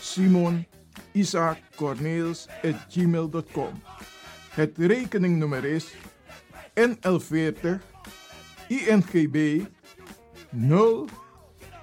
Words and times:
Simon, 0.00 0.66
Isaac, 1.12 1.58
Corneels 1.76 2.48
gmail.com. 2.88 3.82
Het 4.50 4.78
rekeningnummer 4.78 5.64
is 5.64 5.94
NL40 6.74 7.68
INGB 8.68 9.62
0 10.50 11.08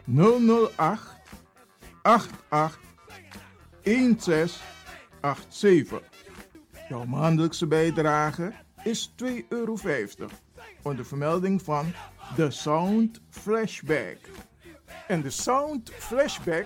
008 0.05 0.99
88 2.01 2.79
1687. 3.83 6.01
Jouw 6.89 7.05
maandelijkse 7.05 7.67
bijdrage 7.67 8.53
is 8.83 9.13
2,50 9.23 9.27
euro. 9.49 9.77
Onder 10.81 11.05
vermelding 11.05 11.61
van 11.61 11.93
The 12.35 12.49
Sound 12.49 13.21
Flashback. 13.29 14.17
En 15.07 15.21
de 15.21 15.29
Sound 15.29 15.89
Flashback 15.89 16.65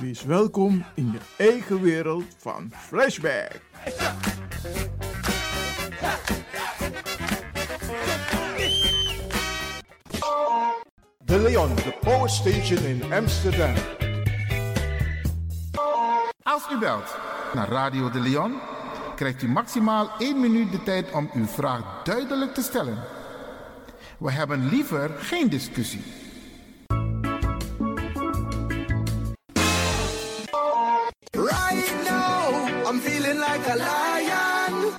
Wees 0.00 0.24
welkom 0.24 0.84
in 0.94 1.12
je 1.12 1.18
eigen 1.36 1.80
wereld 1.80 2.24
van 2.36 2.72
Flashback. 2.76 3.60
De 11.18 11.38
Leon, 11.38 11.74
de 11.74 11.98
Power 12.00 12.30
Station 12.30 12.84
in 12.84 13.12
Amsterdam. 13.12 13.74
Als 16.42 16.70
u 16.72 16.78
belt 16.78 17.16
naar 17.54 17.68
Radio 17.68 18.10
de 18.10 18.20
Leon, 18.20 18.60
krijgt 19.16 19.42
u 19.42 19.48
maximaal 19.48 20.10
1 20.18 20.40
minuut 20.40 20.72
de 20.72 20.82
tijd 20.82 21.12
om 21.12 21.30
uw 21.34 21.46
vraag 21.46 22.02
duidelijk 22.04 22.54
te 22.54 22.62
stellen. 22.62 22.98
We 24.18 24.32
hebben 24.32 24.68
liever 24.68 25.10
geen 25.18 25.48
discussie. 25.48 26.19
Lion. 33.76 34.92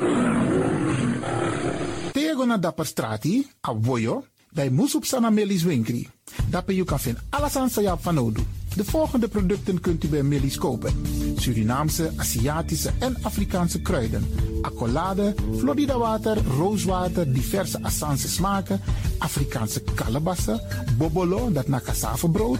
Tego 2.12 2.46
na 2.46 2.58
dapper 2.58 2.86
strati, 2.86 3.48
a 3.68 3.74
voyo, 3.82 4.24
bij 4.52 4.70
Moesop 4.70 5.06
Sana 5.06 5.30
Melis 5.30 5.64
Winkri. 5.64 6.10
Dapper 6.50 6.74
you 6.74 6.86
kan 6.86 7.00
vinden 7.00 7.24
alles 7.30 7.52
van. 8.00 8.34
De 8.76 8.86
volgende 8.86 9.28
producten 9.28 9.80
kunt 9.80 10.04
u 10.04 10.08
bij 10.08 10.24
Melis 10.24 10.58
kopen. 10.58 10.94
Surinaamse, 11.36 12.12
Aziatische 12.16 12.92
en 13.00 13.18
Afrikaanse 13.22 13.82
kruiden. 13.82 14.26
Accolade, 14.62 15.36
Florida 15.58 15.98
water, 15.98 16.38
rooswater, 16.58 17.34
diverse 17.34 17.84
Assange 17.84 18.28
smaken. 18.28 18.82
Afrikaanse 19.18 19.84
kalebassen, 19.96 20.62
bobolo, 20.98 21.52
dat 21.52 21.68
na 21.68 21.80
cassavebrood. 21.80 22.60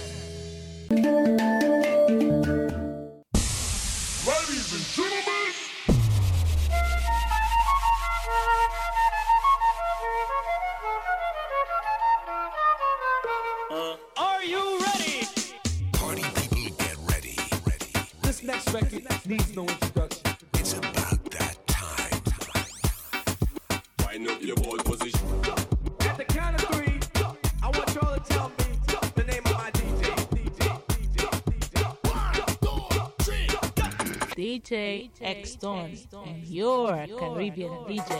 Don 35.41 35.97
and 36.25 36.47
your 36.47 37.07
Caribbean 37.17 37.87
DJ. 37.87 38.13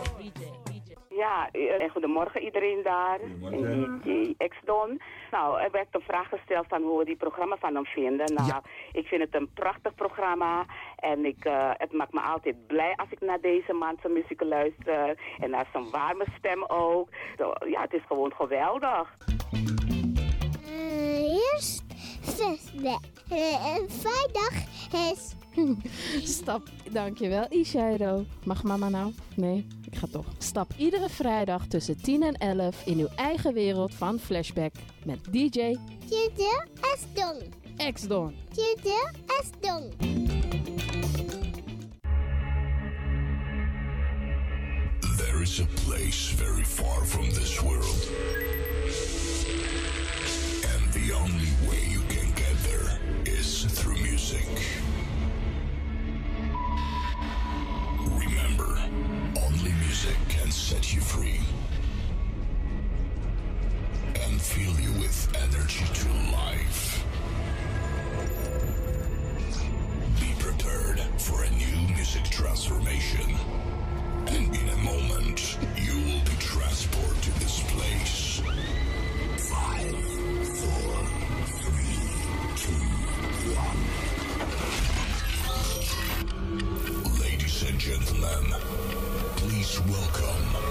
Ja, 1.09 1.49
eh, 1.51 1.91
goedemorgen 1.91 2.41
iedereen 2.41 2.83
daar. 2.83 3.19
En 3.51 4.01
DJ 4.03 4.33
X-Don. 4.47 5.01
Nou, 5.31 5.61
er 5.61 5.71
werd 5.71 5.87
een 5.91 6.01
vraag 6.01 6.29
gesteld 6.29 6.65
van 6.67 6.81
hoe 6.83 6.97
we 6.99 7.05
die 7.05 7.15
programma 7.15 7.57
van 7.57 7.75
hem 7.75 7.85
vinden. 7.85 8.33
Nou, 8.33 8.61
ik 8.91 9.07
vind 9.07 9.21
het 9.21 9.35
een 9.35 9.49
prachtig 9.53 9.95
programma. 9.95 10.65
En 10.95 11.25
ik, 11.25 11.45
eh, 11.45 11.71
het 11.73 11.93
maakt 11.93 12.13
me 12.13 12.21
altijd 12.21 12.67
blij 12.67 12.93
als 12.95 13.11
ik 13.11 13.21
naar 13.21 13.41
deze 13.41 13.73
man 13.73 13.97
zijn 14.01 14.13
muziek 14.13 14.41
luister. 14.41 15.17
En 15.39 15.49
naar 15.49 15.67
zijn 15.71 15.89
warme 15.89 16.25
stem 16.37 16.63
ook. 16.63 17.09
Ja, 17.67 17.81
het 17.81 17.93
is 17.93 18.05
gewoon 18.07 18.33
geweldig. 18.33 19.17
eerst 21.53 21.83
flashback. 22.21 23.03
Uh, 23.31 23.75
vrijdag 23.87 24.53
is... 25.11 25.40
Stap, 26.23 26.61
dankjewel 26.91 27.45
Ishairo. 27.49 28.25
Mag 28.45 28.63
mama 28.63 28.89
nou? 28.89 29.13
Nee, 29.35 29.67
ik 29.85 29.95
ga 29.95 30.07
toch. 30.11 30.25
Stap 30.37 30.73
iedere 30.77 31.09
vrijdag 31.09 31.67
tussen 31.67 32.01
10 32.01 32.23
en 32.23 32.33
11 32.33 32.85
in 32.85 32.99
uw 32.99 33.09
eigen 33.15 33.53
wereld 33.53 33.93
van 33.93 34.19
Flashback 34.19 34.73
met 35.05 35.19
DJ 35.31 35.77
Tjede 36.07 36.67
Esdong. 36.93 37.43
X-Don. 37.93 38.35
Tjede 38.53 39.11
Esdong. 39.39 39.93
There 45.17 45.41
is 45.41 45.59
a 45.61 45.67
place 45.85 46.35
very 46.35 46.63
far 46.63 47.05
from 47.05 47.29
this 47.29 47.61
world. 47.61 48.09
And 50.73 50.93
the 50.93 51.13
only 51.13 51.51
way 51.67 51.89
you 51.89 52.01
can 52.07 52.31
get 52.35 52.55
there 52.63 52.99
is 53.23 53.65
through 53.65 53.99
music. 54.01 54.47
Only 59.45 59.71
music 59.73 60.15
can 60.29 60.51
set 60.51 60.93
you 60.93 61.01
free 61.01 61.39
and 64.23 64.41
fill 64.41 64.79
you 64.79 64.91
with 64.99 65.27
energy 65.43 65.85
to 65.93 66.07
life. 66.31 67.05
Be 70.19 70.33
prepared 70.39 70.99
for 71.17 71.43
a 71.43 71.49
new 71.51 71.93
music 71.93 72.23
transformation. 72.25 73.35
And 74.27 74.55
in 74.55 74.69
a 74.69 74.77
moment, 74.77 75.57
you 75.77 75.95
will 75.97 76.23
welcome. 89.87 90.61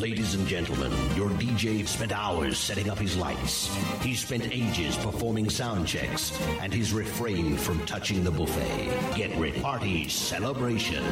Ladies 0.00 0.34
and 0.34 0.46
gentlemen, 0.46 0.92
your 1.16 1.30
DJ 1.30 1.86
spent 1.86 2.12
hours 2.12 2.58
setting 2.58 2.90
up 2.90 2.98
his 2.98 3.16
lights. 3.16 3.74
He 4.02 4.14
spent 4.14 4.52
ages 4.52 4.96
performing 4.98 5.48
sound 5.48 5.86
checks, 5.86 6.38
and 6.60 6.72
he's 6.72 6.92
refrained 6.92 7.60
from 7.60 7.84
touching 7.86 8.22
the 8.22 8.30
buffet. 8.30 9.16
Get 9.16 9.34
ready. 9.38 9.60
Party 9.60 10.08
celebration. 10.08 11.02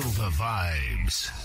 Feel 0.00 0.10
the 0.12 0.30
vibes. 0.30 1.39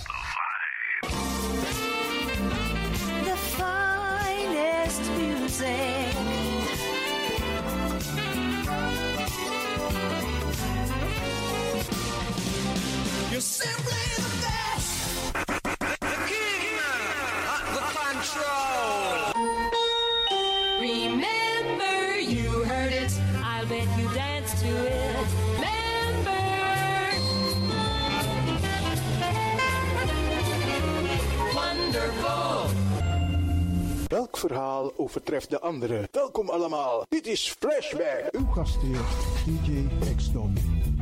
Verhaal 34.38 34.94
overtreft 34.98 35.50
de 35.50 35.60
andere? 35.60 36.08
Welkom 36.12 36.50
allemaal. 36.50 37.06
Dit 37.10 37.28
is 37.28 37.56
Flashback. 37.60 38.28
Uw 38.32 38.46
gastheer, 38.46 39.00
DJ 39.46 39.88
X-Don. 40.16 40.58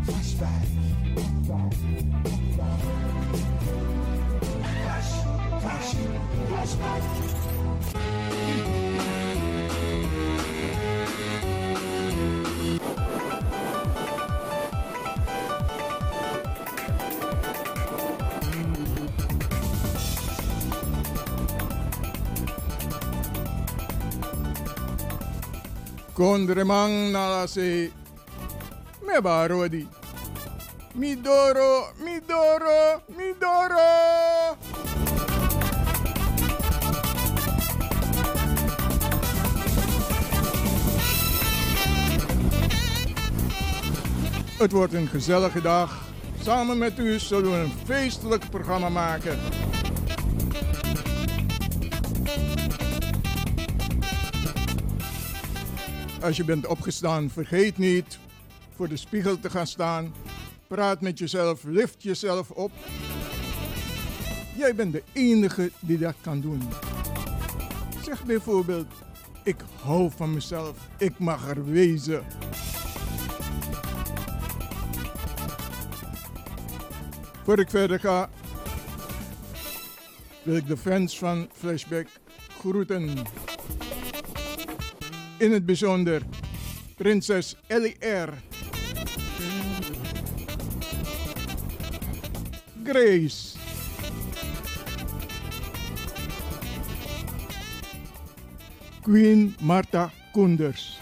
Flashback. 0.05 0.73
Kondremang 26.13 27.11
nalase. 27.11 27.91
Me 29.01 29.21
barodi. 29.21 29.87
Midoro, 30.93 31.87
Midoro, 32.03 33.01
Midoro. 33.17 34.55
Het 44.57 44.71
wordt 44.71 44.93
een 44.93 45.07
gezellige 45.07 45.61
dag. 45.61 46.01
Samen 46.41 46.77
met 46.77 46.99
u 46.99 47.19
zullen 47.19 47.51
we 47.51 47.57
een 47.57 47.73
feestelijk 47.85 48.49
programma 48.49 48.89
maken. 48.89 49.39
Als 56.23 56.37
je 56.37 56.43
bent 56.43 56.67
opgestaan, 56.67 57.29
vergeet 57.29 57.77
niet 57.77 58.19
voor 58.75 58.87
de 58.87 58.97
spiegel 58.97 59.39
te 59.39 59.49
gaan 59.49 59.67
staan. 59.67 60.13
Praat 60.67 61.01
met 61.01 61.19
jezelf, 61.19 61.63
lift 61.63 62.03
jezelf 62.03 62.49
op. 62.49 62.71
Jij 64.57 64.75
bent 64.75 64.93
de 64.93 65.03
enige 65.13 65.71
die 65.79 65.97
dat 65.97 66.15
kan 66.21 66.41
doen. 66.41 66.61
Zeg 68.03 68.25
bijvoorbeeld, 68.25 68.87
ik 69.43 69.55
hou 69.81 70.11
van 70.15 70.33
mezelf, 70.33 70.77
ik 70.97 71.19
mag 71.19 71.49
er 71.49 71.65
wezen. 71.65 72.23
Voor 77.43 77.59
ik 77.59 77.69
verder 77.69 77.99
ga, 77.99 78.29
wil 80.43 80.55
ik 80.55 80.67
de 80.67 80.77
fans 80.77 81.17
van 81.17 81.49
Flashback 81.53 82.07
groeten. 82.59 83.25
In 85.37 85.51
het 85.51 85.65
bijzonder 85.65 86.21
prinses 86.95 87.55
Ellie 87.67 87.95
R. 87.99 88.33
Grace. 92.83 93.57
Queen 99.01 99.55
Martha 99.61 100.11
Koenders. 100.31 100.99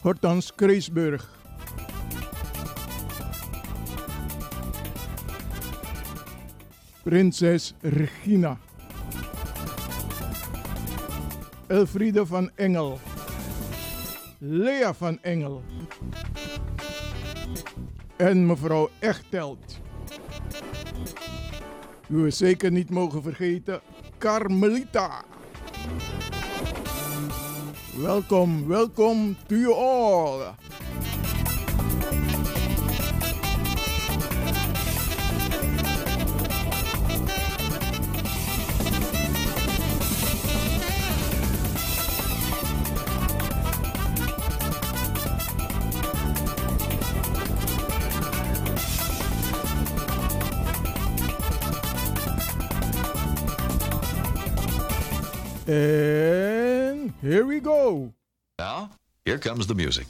Hortans 0.00 0.54
Kreesburg. 0.54 1.34
Prinses 7.02 7.74
Regina. 7.80 8.65
Elfriede 11.66 12.26
van 12.26 12.50
Engel. 12.54 12.98
Lea 14.38 14.94
van 14.94 15.18
Engel. 15.22 15.62
En 18.16 18.46
mevrouw 18.46 18.90
Echtelt. 18.98 19.78
U 22.08 22.16
we 22.16 22.30
zeker 22.30 22.70
niet 22.70 22.90
mogen 22.90 23.22
vergeten, 23.22 23.80
Carmelita. 24.18 25.24
Welkom, 27.96 28.66
welkom 28.66 29.36
to 29.46 29.56
you 29.56 29.74
all. 29.74 30.65
Here 57.26 57.44
we 57.44 57.60
go. 57.60 58.12
Now, 58.58 58.90
here 59.24 59.38
comes 59.38 59.66
the 59.66 59.74
music. 59.74 60.06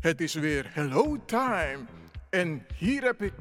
Het 0.00 0.20
is 0.20 0.34
weer 0.34 0.70
hello 0.72 1.24
time. 1.26 1.78
En 2.30 2.66
hier 2.76 3.02
heb 3.02 3.22
ik 3.22 3.32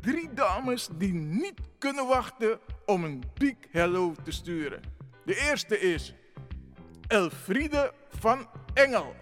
drie 0.00 0.32
dames 0.34 0.88
die 0.98 1.12
niet 1.12 1.60
kunnen 1.78 2.06
wachten 2.06 2.58
om 2.86 3.04
een 3.04 3.22
big 3.34 3.54
hello 3.70 4.14
te 4.24 4.30
sturen. 4.30 4.80
De 5.24 5.48
eerste 5.48 5.80
is 5.80 6.14
Elfriede 7.06 7.92
van 8.18 8.38
Engel. 8.74 9.14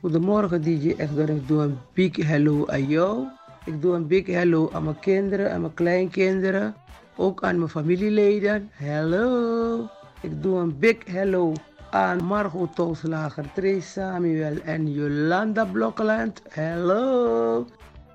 Goedemorgen 0.00 0.62
DJ 0.62 0.94
Edgar, 0.96 1.28
ik 1.28 1.48
doe 1.48 1.62
een 1.62 1.78
big 1.92 2.16
hello 2.16 2.66
aan 2.66 2.86
jou. 2.86 3.26
Ik 3.64 3.82
doe 3.82 3.94
een 3.94 4.06
big 4.06 4.26
hello 4.26 4.70
aan 4.72 4.84
mijn 4.84 4.98
kinderen 4.98 5.50
en 5.50 5.60
mijn 5.60 5.74
kleinkinderen. 5.74 6.74
Ook 7.16 7.42
aan 7.42 7.58
mijn 7.58 7.70
familieleden. 7.70 8.70
Hello. 8.72 9.88
Ik 10.20 10.42
doe 10.42 10.58
een 10.58 10.78
big 10.78 10.96
hello 11.04 11.52
aan 11.90 12.24
Margot 12.24 12.74
Tolslager, 12.74 13.44
Trace 13.54 13.80
Samuel 13.80 14.56
en 14.64 14.92
Jolanda 14.92 15.64
Blokkeland. 15.64 16.42
Hello. 16.48 17.66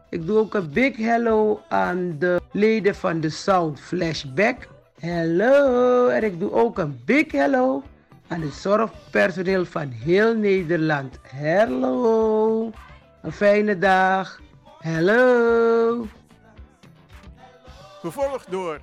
Ik 0.09 0.25
doe 0.25 0.37
ook 0.37 0.53
een 0.53 0.69
big 0.73 0.97
hello 0.97 1.61
aan 1.69 2.15
de 2.19 2.41
leden 2.51 2.95
van 2.95 3.19
de 3.19 3.29
Sound 3.29 3.79
Flashback. 3.79 4.67
Hello. 4.99 6.07
En 6.07 6.23
ik 6.23 6.39
doe 6.39 6.51
ook 6.51 6.77
een 6.77 7.01
big 7.05 7.31
hello 7.31 7.83
aan 8.33 8.41
het 8.41 8.53
zorgpersoneel 8.53 9.65
van 9.65 9.89
heel 9.89 10.35
Nederland. 10.35 11.19
Hallo. 11.41 12.71
Een 13.21 13.31
fijne 13.31 13.77
dag. 13.77 14.41
Hallo. 14.79 16.07
Gevolgd 18.01 18.51
door 18.51 18.79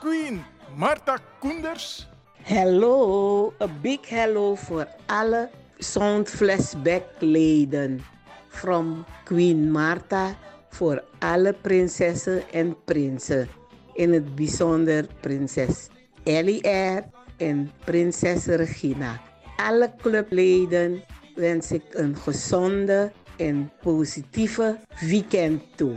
Queen 0.00 0.44
Martha 0.76 1.18
Koenders. 1.38 2.08
Hallo, 2.42 3.52
een 3.58 3.80
big 3.80 4.08
hello 4.08 4.54
voor 4.54 4.86
alle 5.06 5.50
Sound 5.78 6.28
Flashback 6.30 7.04
leden. 7.18 8.00
From 8.48 9.04
Queen 9.24 9.70
Martha 9.70 10.34
voor 10.68 11.04
alle 11.18 11.52
prinsessen 11.52 12.50
en 12.50 12.76
prinsen. 12.84 13.48
In 13.92 14.12
het 14.12 14.34
bijzonder 14.34 15.06
prinses 15.20 15.88
Ellie 16.24 16.68
R 16.68 17.17
en 17.38 17.70
prinses 17.84 18.44
Regina. 18.46 19.20
Alle 19.56 19.92
clubleden 20.02 21.02
wens 21.34 21.72
ik 21.72 21.84
een 21.90 22.16
gezonde 22.16 23.12
en 23.36 23.70
positieve 23.80 24.78
weekend 25.00 25.62
toe. 25.76 25.94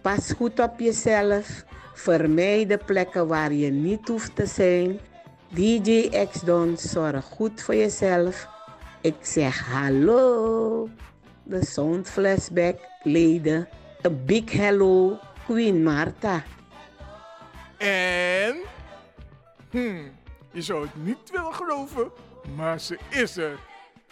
Pas 0.00 0.32
goed 0.36 0.60
op 0.60 0.78
jezelf. 0.78 1.64
Vermijd 1.94 2.68
de 2.68 2.78
plekken 2.86 3.26
waar 3.26 3.52
je 3.52 3.70
niet 3.70 4.08
hoeft 4.08 4.36
te 4.36 4.46
zijn. 4.46 4.98
DJ 5.48 6.08
X-Don, 6.30 6.76
zorg 6.78 7.24
goed 7.24 7.62
voor 7.62 7.74
jezelf. 7.74 8.48
Ik 9.00 9.16
zeg 9.20 9.66
hallo. 9.66 10.88
De 11.42 11.64
Sound 11.64 12.08
Flashback 12.08 12.78
leden. 13.02 13.68
Een 14.02 14.24
big 14.24 14.52
hello, 14.52 15.18
Queen 15.46 15.82
Martha. 15.82 16.42
En... 17.78 18.56
Hmm, 19.70 20.10
je 20.52 20.62
zou 20.62 20.82
het 20.82 21.04
niet 21.04 21.30
willen 21.30 21.54
geloven, 21.54 22.10
maar 22.56 22.80
ze 22.80 22.98
is 23.10 23.36
er. 23.36 23.58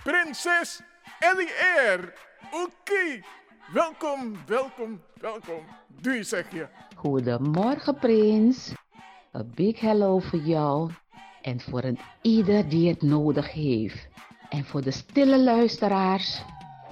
Prinses 0.02 0.80
Ellie 1.18 1.52
R. 1.96 2.12
Oké, 2.50 3.20
welkom, 3.72 4.36
welkom, 4.46 5.00
welkom. 5.20 5.64
Doe 6.00 6.12
je 6.12 6.22
zeg 6.22 6.52
je. 6.52 6.66
Goedemorgen, 6.96 7.94
Prins. 7.98 8.72
Een 9.32 9.52
big 9.54 9.80
hello 9.80 10.18
voor 10.18 10.38
jou 10.38 10.90
en 11.42 11.60
voor 11.60 11.82
een 11.82 11.98
ieder 12.22 12.68
die 12.68 12.88
het 12.88 13.02
nodig 13.02 13.52
heeft. 13.52 14.08
En 14.48 14.64
voor 14.64 14.82
de 14.82 14.90
stille 14.90 15.42
luisteraars, 15.42 16.42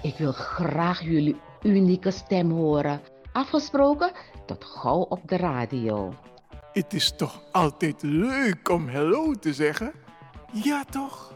ik 0.02 0.16
wil 0.16 0.32
graag 0.32 1.02
jullie 1.02 1.36
unieke 1.62 2.10
stem 2.10 2.50
horen. 2.50 3.00
Afgesproken 3.32 4.12
tot 4.46 4.64
gauw 4.64 5.00
op 5.00 5.20
de 5.28 5.36
radio. 5.36 6.14
Het 6.76 6.92
is 6.92 7.12
toch 7.16 7.42
altijd 7.52 8.02
leuk 8.02 8.68
om 8.68 8.88
hello 8.88 9.32
te 9.34 9.54
zeggen? 9.54 9.92
Ja, 10.52 10.84
toch? 10.84 11.34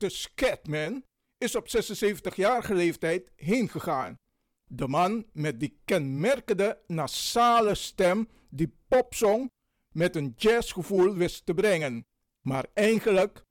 Echte 0.00 0.16
Scatman, 0.16 1.04
is 1.38 1.54
op 1.56 1.66
76-jarige 1.68 2.74
leeftijd 2.74 3.30
heen 3.36 3.68
gegaan. 3.68 4.18
De 4.66 4.88
man 4.88 5.26
met 5.32 5.60
die 5.60 5.80
kenmerkende 5.84 6.78
nasale 6.86 7.74
stem 7.74 8.28
die 8.50 8.74
popsong 8.88 9.50
met 9.92 10.16
een 10.16 10.34
jazzgevoel 10.36 11.14
wist 11.14 11.46
te 11.46 11.54
brengen, 11.54 12.06
maar 12.40 12.66
eigenlijk 12.74 13.44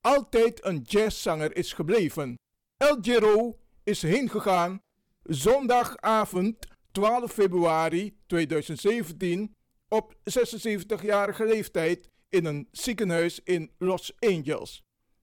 altijd 0.00 0.64
een 0.64 0.80
jazzzanger 0.80 1.56
is 1.56 1.72
gebleven. 1.72 2.38
El 2.76 2.98
Giro 3.00 3.58
is 3.84 4.02
heen 4.02 4.30
gegaan 4.30 4.82
zondagavond 5.22 6.56
12 6.92 7.32
februari 7.32 8.16
2017 8.26 9.54
op 9.88 10.14
76-jarige 10.14 11.44
leeftijd 11.44 12.08
in 12.28 12.44
een 12.44 12.68
ziekenhuis 12.70 13.40
in 13.44 13.70
Los 13.78 14.12
Angeles. 14.18 14.82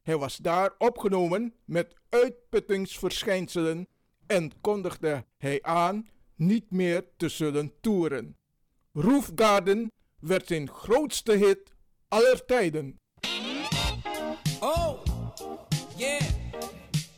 Hij 0.10 0.17
was 0.17 0.38
daar 0.38 0.72
opgenomen 0.78 1.54
met 1.65 1.95
uitputtingsverschijnselen 2.10 3.88
en 4.28 4.52
kondigde 4.62 5.26
hij 5.38 5.62
aan 5.62 6.08
niet 6.36 6.72
meer 6.72 7.06
te 7.17 7.30
zullen 7.30 7.74
toeren. 7.82 8.38
Roof 8.93 9.32
Garden 9.36 9.91
werd 10.19 10.48
zijn 10.48 10.69
grootste 10.69 11.32
hit 11.32 11.74
aller 12.08 12.45
tijden. 12.45 12.98
Oh, 14.60 15.04
yeah, 15.95 16.22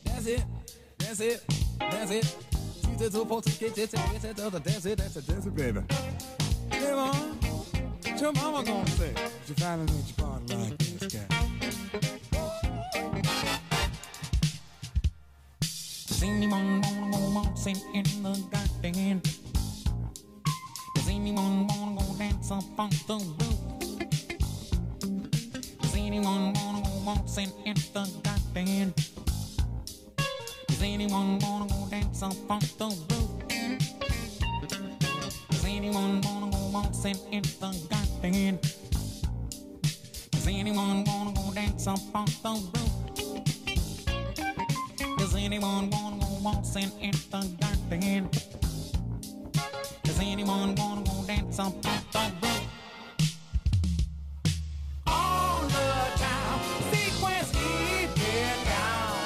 that's 0.03 0.25
it, 0.25 0.45
that's 0.97 1.19
it, 1.19 1.43
that's 1.77 2.11
it. 2.11 2.41
Anyone 16.23 16.81
wanna 16.81 17.11
go 17.11 17.19
in 17.93 18.03
the 18.21 18.33
garden? 18.51 19.21
Does 20.93 21.09
anyone 21.09 21.67
wanna 21.67 21.99
go 21.99 22.15
dance 22.19 22.51
up 22.51 22.63
the 23.07 23.15
roof? 23.15 23.57
Does 25.81 25.95
anyone 25.95 26.53
wanna 26.53 26.81
go 26.83 27.23
in 27.65 27.75
the 27.93 28.07
garden? 28.23 28.93
Does 30.67 30.81
anyone 30.83 31.39
wanna 31.39 31.67
go 31.67 31.87
dance 31.89 32.21
the 32.77 32.85
roof? 32.85 33.31
Does 35.49 35.65
anyone 35.65 36.21
wanna 36.21 36.51
go 36.51 36.59
in 37.31 37.41
the 37.41 37.71
garden? 37.89 38.59
Does 40.31 40.47
anyone 40.47 41.03
wanna 41.03 41.33
go 41.33 41.51
dance 41.53 41.87
up 41.87 41.99
on 42.13 42.25
the 42.43 42.49
roof? 42.49 42.90
Anyone 45.43 45.89
wanna 45.89 46.17
go 46.19 46.27
waltzing 46.43 46.91
in 47.01 47.11
the 47.31 47.41
garden? 47.59 48.29
Does 50.03 50.19
anyone 50.19 50.75
wanna 50.75 51.01
go 51.01 51.23
dance 51.25 51.57
up 51.57 51.81
the 51.81 51.89
roof? 52.43 52.61
On 55.07 55.67
the 55.67 55.93
town, 56.17 56.59
sequence 56.91 57.51
keep 57.51 58.11
it 58.17 58.65
down. 58.65 59.17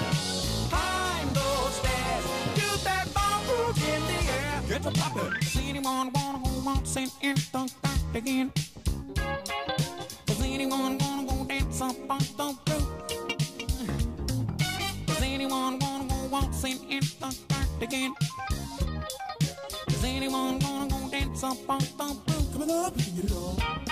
Climb 0.69 1.29
those 1.33 1.75
stairs, 1.75 2.25
do 2.55 2.67
that 2.85 3.13
bump 3.13 3.77
in 3.77 4.01
the 4.07 4.19
air. 4.31 4.61
Get 4.69 4.83
the 4.83 4.91
poppin'. 4.91 5.33
Does 5.41 5.57
anyone 5.57 6.11
wanna 6.13 6.39
go 6.43 6.49
waltzing 6.65 7.11
in 7.21 7.35
the 7.51 7.69
garden? 8.13 8.51
Does 10.25 10.41
anyone 10.41 10.97
wanna 10.97 11.27
go 11.27 11.43
dance 11.43 11.81
up 11.81 12.09
on 12.09 12.19
the 12.37 12.57
roof? 12.71 12.87
Anyone 15.21 15.79
waltzing 16.35 16.91
in 16.91 16.99
the 17.79 17.87
garden? 17.87 18.13
Does 19.87 20.03
anyone 20.03 20.59
gonna 20.59 20.89
go 20.89 21.09
dance 21.09 21.43
up 21.43 21.69
on 21.69 21.79
the 21.79 22.19
roof? 22.27 22.51
Coming 22.51 22.71
up, 22.71 22.97
get 22.97 23.31
it 23.31 23.84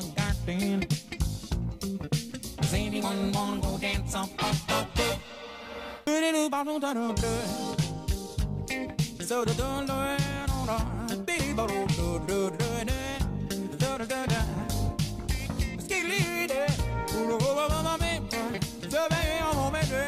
the 0.00 0.12
garden. 0.16 0.86
Does 2.60 2.74
anyone 2.74 3.32
wanna 3.32 3.60
go 3.60 3.78
dance 3.78 4.14
off 4.14 4.30
the 4.36 4.86
bed? 4.96 5.18
So 9.20 9.44
the. 9.44 9.62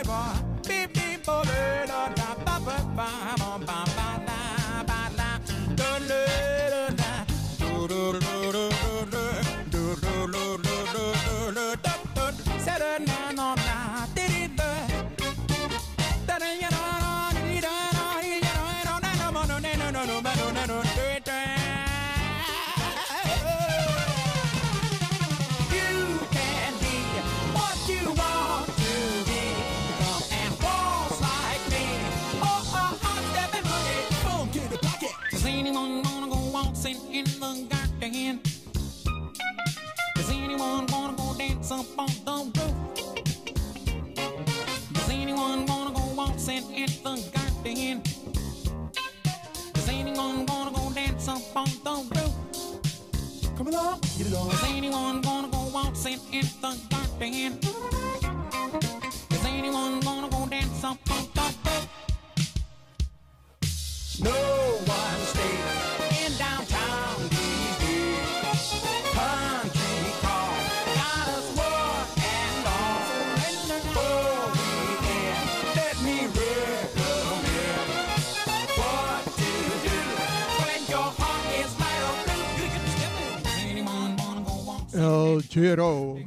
Bye. 0.07 0.45
Up 12.97 13.59
on. 13.59 13.85
Does 35.31 35.47
anyone 35.47 36.03
wanna 36.03 36.29
go 36.29 36.37
wancin 36.53 36.97
in 37.11 37.25
the 37.25 37.67
garden? 37.69 38.41
Does 40.15 40.31
anyone 40.31 40.87
wanna 40.87 41.17
go 41.17 41.35
dance 41.37 41.71
upon 41.71 42.09
the 42.25 42.54
the 47.17 47.31
garden? 47.31 48.03
Does 49.73 49.89
anyone 49.89 50.47
wanna 50.47 50.73
go 50.73 50.91
dance 50.93 51.29
up 51.29 51.57
on 51.57 51.69
the 51.85 51.95
roof? 52.15 52.35
Come 53.57 53.69
along, 53.69 54.01
get 54.19 54.27
it 54.27 54.35
on. 54.35 54.51
Does 54.51 54.65
anyone 54.65 55.23
wanna 55.23 55.49
go 55.49 55.71
waltzing 55.73 56.21
in 56.33 56.47
the 56.61 56.77
garden? 56.91 57.59
Does 59.29 59.45
anyone 59.47 60.01
wanna 60.01 60.29
go 60.29 60.47
dance 60.47 60.85
up 60.85 60.99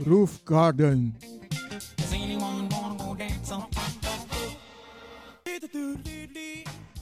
Roof 0.03 0.41
Garden. 0.43 1.15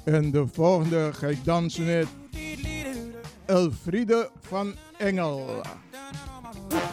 En 0.03 0.31
de 0.31 0.47
volgende 0.47 1.13
ga 1.13 1.27
ik 1.27 1.45
dansen 1.45 1.85
met 1.85 2.07
Elfriede 3.45 4.29
van 4.41 4.75
Engel. 4.97 5.61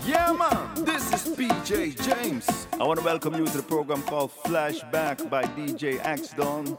Yeah, 0.05 0.37
man, 0.37 0.85
this 0.85 1.11
is 1.13 1.35
PJ 1.35 1.95
James. 2.03 2.47
I 2.75 2.85
want 2.85 2.99
to 2.99 3.05
welcome 3.05 3.37
you 3.37 3.47
to 3.47 3.57
the 3.57 3.63
program 3.63 4.03
called 4.03 4.31
Flashback 4.45 5.29
by 5.29 5.45
DJ 5.57 6.01
Axdon. 6.01 6.77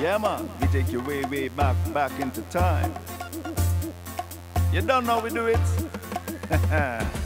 Yeah, 0.00 0.18
man, 0.18 0.48
we 0.60 0.66
take 0.66 0.90
you 0.90 1.02
way, 1.04 1.24
way 1.30 1.48
back, 1.48 1.76
back 1.92 2.10
into 2.18 2.42
time. 2.50 2.92
You 4.72 4.82
don't 4.82 5.06
know 5.06 5.20
we 5.20 5.30
do 5.30 5.46
it? 5.46 5.60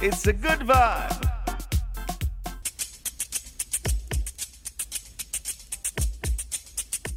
it's 0.00 0.26
a 0.26 0.32
good 0.32 0.60
vibe. 0.60 1.22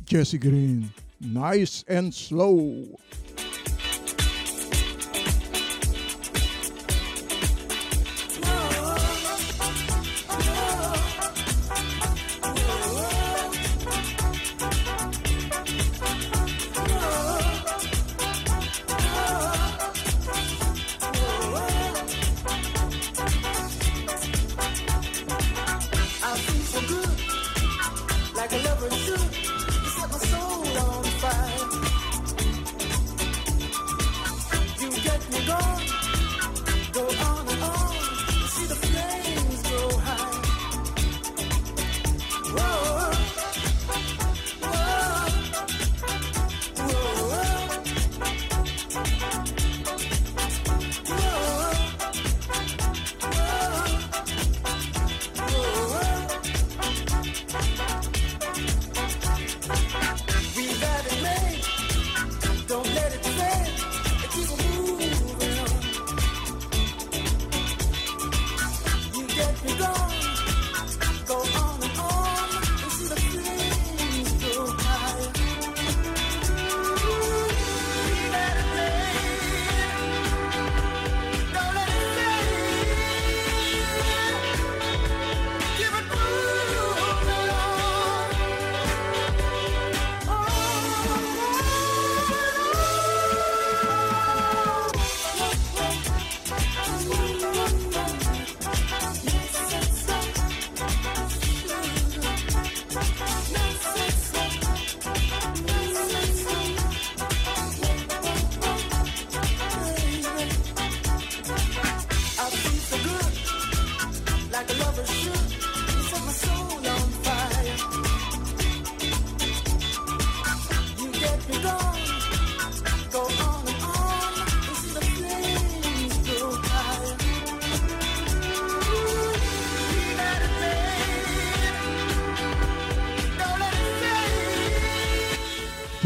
Jesse 0.05 0.37
Green, 0.37 0.91
nice 1.19 1.83
and 1.87 2.13
slow. 2.13 2.85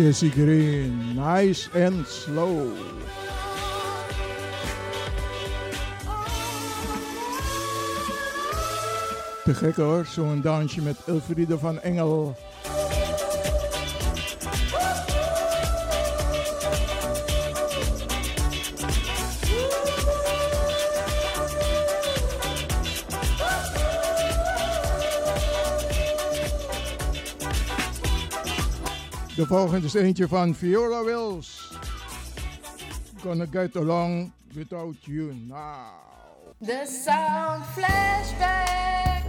Jesse 0.04 0.30
Green, 0.30 1.16
Nice 1.16 1.70
and 1.74 2.06
Slow. 2.06 2.68
Te 9.44 9.54
gek 9.54 9.76
hoor, 9.76 10.06
zo'n 10.06 10.42
dansje 10.42 10.82
met 10.82 10.98
Elfriede 11.06 11.58
van 11.58 11.80
Engel. 11.80 12.36
De 29.44 29.50
volgende 29.50 29.86
is 29.86 29.94
eentje 29.94 30.28
van 30.28 30.56
Fiora 30.56 31.04
Wills. 31.04 31.78
Gonna 33.22 33.46
get 33.52 33.76
along 33.76 34.32
without 34.54 34.96
you 35.00 35.34
now. 35.34 35.86
The 36.62 37.00
sound 37.06 37.66
flashback. 37.66 39.24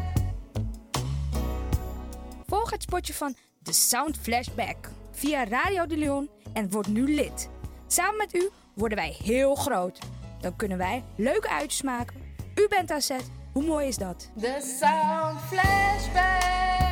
Volg 2.47 2.71
het 2.71 2.83
spotje 2.83 3.15
van 3.15 3.35
The 3.63 3.73
Sound 3.73 4.19
Flashback 4.19 4.91
via 5.13 5.45
Radio 5.45 5.87
de 5.87 5.97
Leon 5.97 6.29
en 6.53 6.71
word 6.71 6.87
nu 6.87 7.15
lid. 7.15 7.49
Samen 7.87 8.17
met 8.17 8.35
u 8.35 8.51
worden 8.75 8.99
wij 8.99 9.17
heel 9.23 9.55
groot. 9.55 9.99
Dan 10.41 10.57
kunnen 10.57 10.79
wij 10.79 11.05
leuke 11.17 11.49
uitjes 11.49 11.83
maken. 11.83 12.17
U 12.55 12.67
bent 12.69 12.91
aan. 12.91 13.21
Hoe 13.53 13.65
mooi 13.65 13.87
is 13.87 13.97
dat? 13.97 14.31
The 14.41 14.77
Sound 14.81 15.41
Flashback. 15.41 16.84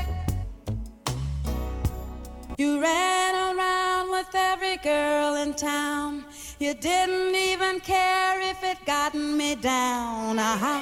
You 2.63 2.81
ran 2.81 3.35
around 3.35 4.13
with 4.13 4.33
every 4.37 4.77
girl 4.77 5.35
in 5.35 5.53
town. 5.53 6.25
You 6.61 6.75
didn't 6.75 7.35
even 7.35 7.81
care 7.81 8.41
if 8.41 8.63
it 8.63 8.79
gotten 8.87 9.37
me 9.37 9.57
down. 9.57 10.39
Uh-huh, 10.39 10.81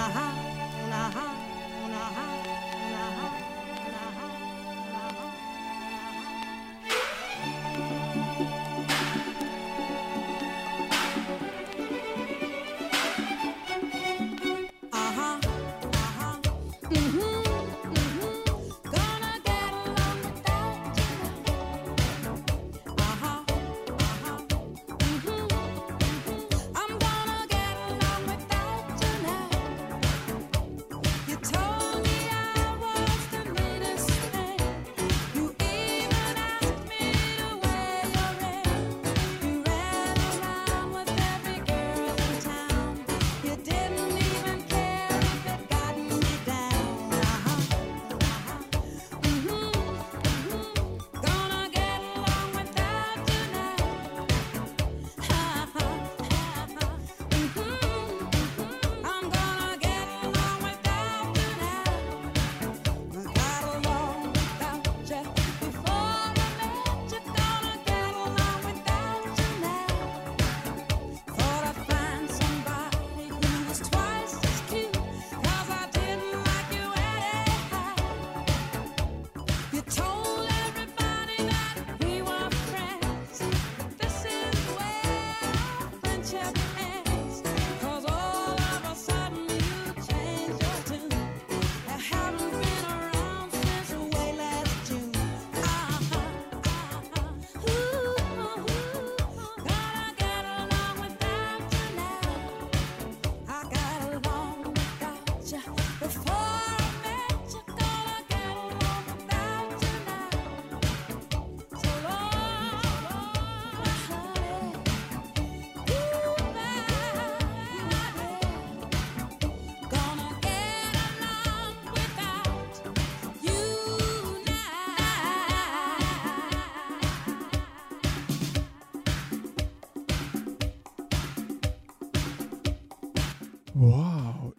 uh-huh. 0.00 0.53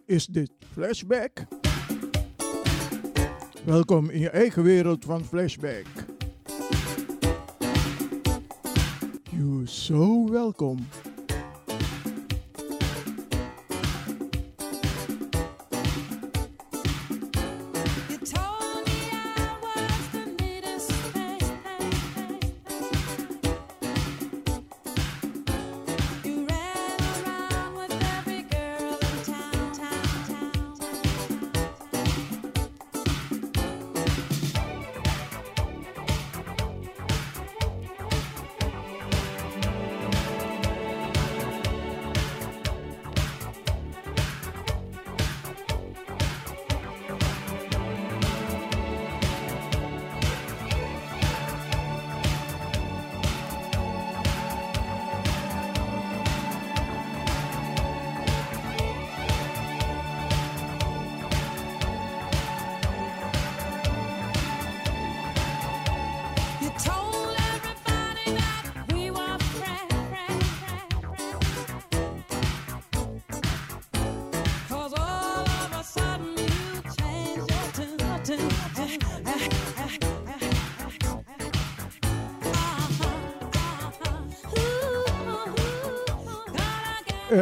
is 0.06 0.26
dit 0.26 0.50
Flashback. 0.72 1.46
Welkom 3.64 4.10
in 4.10 4.20
je 4.20 4.30
eigen 4.30 4.62
wereld 4.62 5.04
van 5.04 5.24
Flashback. 5.24 5.86
You're 9.30 9.66
so 9.66 10.30
welcome. 10.30 10.78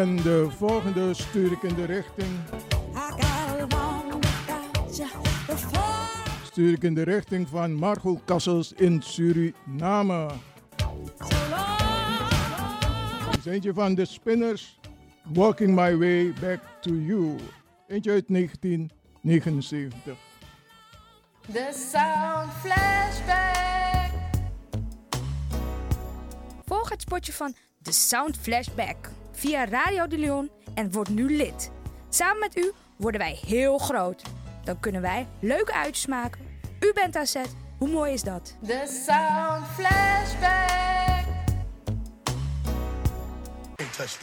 En 0.05 0.17
de 0.17 0.49
volgende 0.57 1.15
stuur 1.15 1.53
ik 1.53 1.63
in 1.63 1.75
de 1.75 1.85
richting. 1.85 2.29
Stuur 6.45 6.73
ik 6.73 6.83
in 6.83 6.95
de 6.95 7.03
richting 7.03 7.49
van 7.49 7.75
Margot 7.75 8.21
Kassels 8.25 8.73
in 8.73 9.03
Suriname. 9.03 10.31
Is 13.39 13.45
eentje 13.45 13.73
van 13.75 13.95
de 13.95 14.05
Spinners. 14.05 14.81
Walking 15.33 15.75
My 15.75 15.97
Way 15.97 16.33
Back 16.41 16.61
to 16.81 16.91
You. 16.91 17.37
Eentje 17.87 18.11
uit 18.11 18.29
1979. 18.29 20.17
The 21.53 21.89
Sound 21.93 22.53
Flashback. 22.53 24.11
Volg 26.65 26.91
het 26.91 27.03
spotje 27.03 27.33
van 27.33 27.55
The 27.83 27.93
Sound 27.93 28.37
Flashback 28.37 29.11
via 29.35 29.65
Radio 29.65 30.07
de 30.07 30.19
Leon 30.19 30.51
en 30.75 30.93
word 30.93 31.09
nu 31.09 31.37
lid. 31.37 31.71
Samen 32.09 32.39
met 32.39 32.57
u 32.57 32.73
worden 32.97 33.21
wij 33.21 33.39
heel 33.47 33.79
groot. 33.79 34.23
Dan 34.65 34.81
kunnen 34.81 35.01
wij 35.01 35.27
leuke 35.41 35.73
uitjes 35.73 36.07
maken. 36.07 36.41
U 36.81 36.93
bent 36.93 37.17
AZ, 37.17 37.37
hoe 37.79 37.89
mooi 37.89 38.13
is 38.13 38.23
dat? 38.23 38.57
De 38.61 39.03
Sound 39.07 39.67
Flashback. 39.67 41.25
Can't 43.77 43.93
touch. 43.97 44.19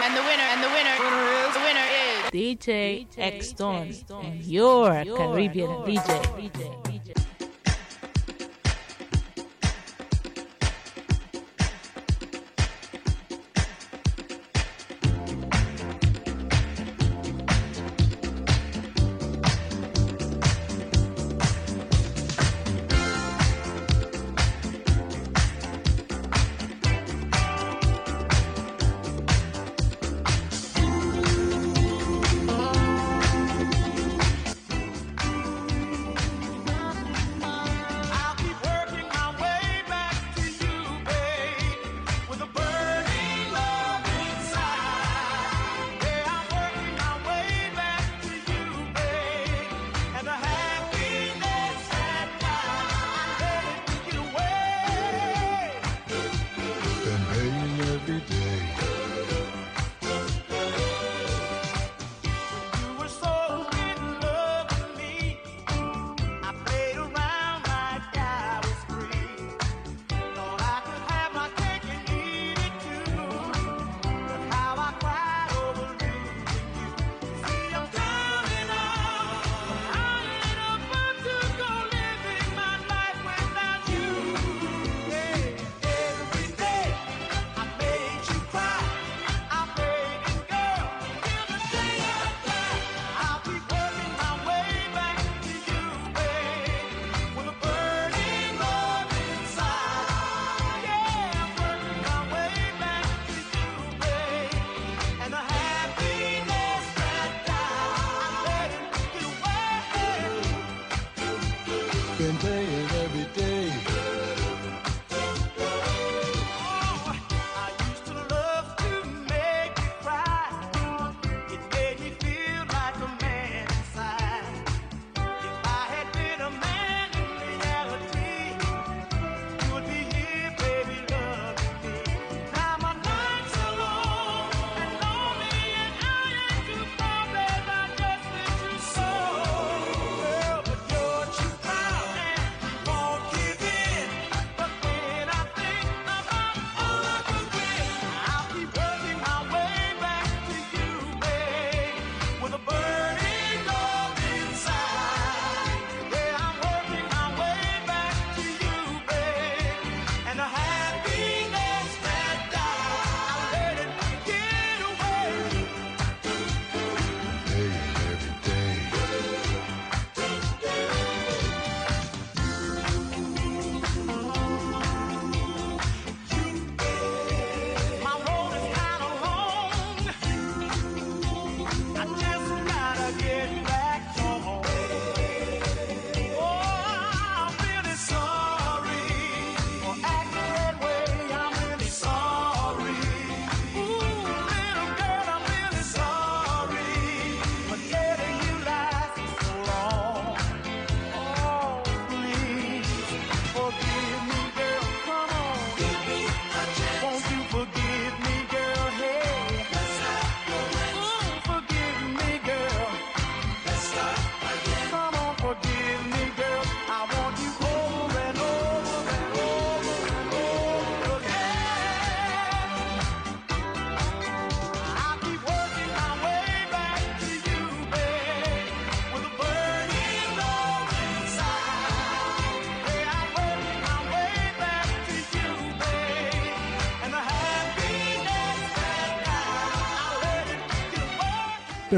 And 0.00 0.14
winner, 0.14 0.48
and 0.54 0.62
winner, 0.72 0.96
winner 1.64 1.86
is, 1.90 2.30
DJ, 2.30 3.06
X 3.38 3.52
Don, 3.54 3.92
your, 4.40 5.02
your 5.02 5.16
Caribbean 5.16 5.84
DJ. 5.84 6.87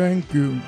Thank 0.01 0.33
you. 0.33 0.61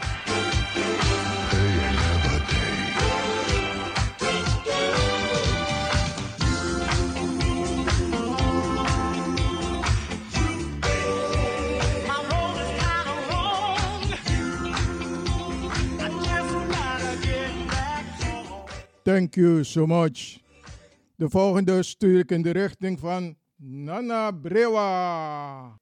Thank 19.02 19.36
you 19.36 19.64
so 19.64 19.86
much. 19.86 20.40
De 21.16 21.28
volgende 21.28 21.82
stuur 21.82 22.18
ik 22.18 22.30
in 22.30 22.42
de 22.42 22.50
richting 22.50 22.98
van 22.98 23.36
Nana 23.56 24.30
Brewa. 24.30 25.81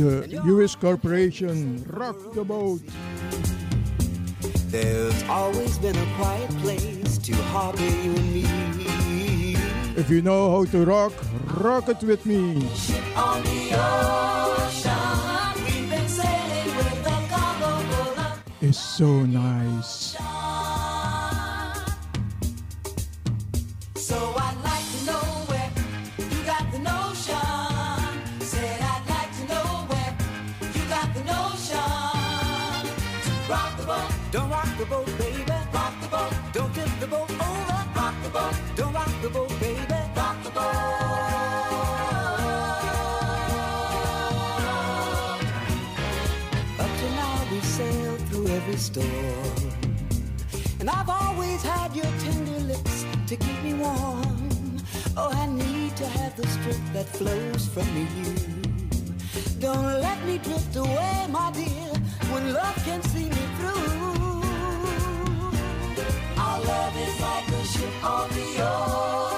the 0.00 0.42
U.S. 0.46 0.74
corporation 0.74 1.84
rocked 1.88 2.34
the 2.34 2.44
boat. 2.44 2.80
There's 4.68 5.22
always 5.24 5.78
been 5.78 5.96
a 5.96 6.06
quiet 6.16 6.50
place 6.58 7.18
to 7.18 7.34
harbor 7.52 7.82
you 7.82 8.14
and 8.14 8.32
me. 8.32 9.56
If 9.96 10.08
you 10.08 10.22
know 10.22 10.50
how 10.50 10.64
to 10.66 10.84
rock, 10.84 11.12
rock 11.58 11.88
it 11.88 12.02
with 12.02 12.24
me. 12.24 12.68
Ocean, 13.16 13.50
it's 18.60 18.78
so 18.78 19.26
nice. 19.26 20.16
the 56.40 56.48
strip 56.48 56.80
that 56.92 57.06
flows 57.06 57.68
from 57.68 57.88
you. 57.96 58.34
Don't 59.60 60.00
let 60.00 60.24
me 60.24 60.38
drift 60.38 60.76
away, 60.76 61.26
my 61.28 61.50
dear, 61.52 61.92
when 62.32 62.52
love 62.52 62.76
can 62.84 63.02
see 63.02 63.28
me 63.28 63.44
through. 63.56 64.42
Our 66.38 66.60
love 66.60 66.96
is 67.06 67.20
like 67.20 67.48
a 67.48 67.64
ship 67.64 68.04
on 68.04 68.28
the 68.30 68.48
ocean. 68.62 69.29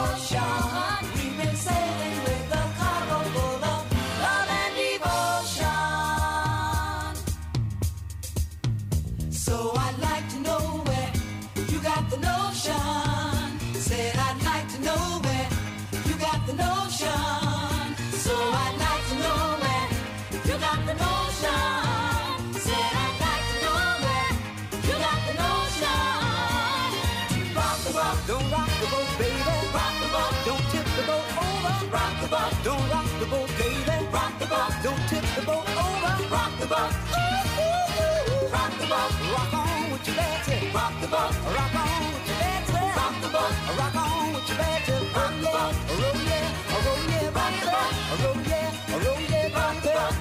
the 38.82 38.88
boat, 38.88 39.12
rock 39.32 39.54
on 39.54 39.90
with 39.92 40.06
your 40.06 40.16
betsy. 40.16 40.70
Rock 40.74 40.92
the 41.00 41.06
boat, 41.06 41.34
rock 41.54 41.74
on 41.74 42.12
with 42.14 42.26
your 42.28 42.38
betsy. 42.42 42.82
Rock 42.98 43.14
the 43.22 43.28
boat, 43.28 43.54
rock 43.78 43.94
on 43.94 44.32
with 44.34 44.48
your 44.48 44.58
betsy. 44.58 44.96
Rock 45.14 45.34
the 45.42 45.48
boat, 45.54 45.74
roll 45.98 46.18
yeah, 46.26 46.46
roll 46.84 47.02
yeah, 47.10 47.38
rock 47.38 47.54
the 47.62 47.66
boat, 47.74 47.94
roll 48.22 48.40
yeah, 48.50 48.70
roll 49.04 49.20
yeah, 49.30 49.56
rock 49.58 49.76
the 49.82 49.90
boat. 49.98 50.14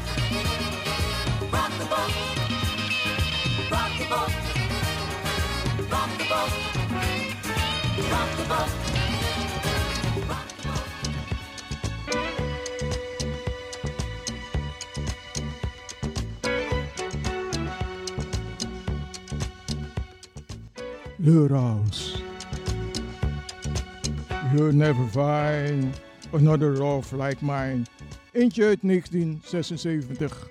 Rock 1.53 1.71
the 1.79 1.85
boat, 1.91 2.13
rock 3.71 3.91
the 3.97 4.05
boat, 4.11 4.31
rock 5.91 6.11
the 6.19 6.25
boat, 6.31 6.51
rock 8.11 8.29
the 8.37 8.43
boat. 8.45 8.90
your 21.21 21.49
house. 21.49 22.17
You'll 24.53 24.73
never 24.73 25.05
find 25.07 25.93
another 26.33 26.75
love 26.75 27.13
like 27.13 27.41
mine. 27.41 27.85
Eentje 28.33 28.65
uit 28.65 28.81
1976. 28.81 30.50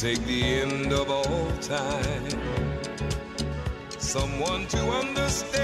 take 0.00 0.24
the 0.24 0.42
end 0.42 0.94
of 0.94 1.10
all 1.10 1.50
time. 1.60 2.24
Someone 3.98 4.66
to 4.68 4.78
understand. 4.78 5.59